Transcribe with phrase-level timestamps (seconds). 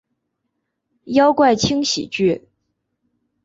[1.03, 2.47] 妖怪轻喜剧！